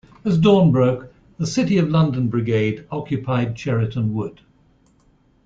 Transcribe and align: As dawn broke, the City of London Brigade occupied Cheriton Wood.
As 0.25 0.39
dawn 0.39 0.71
broke, 0.71 1.13
the 1.37 1.45
City 1.45 1.77
of 1.77 1.91
London 1.91 2.27
Brigade 2.27 2.87
occupied 2.89 3.55
Cheriton 3.55 4.15
Wood. 4.15 4.41